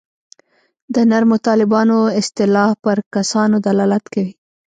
[0.93, 4.33] د نرمو طالبانو اصطلاح پر کسانو دلالت کوي.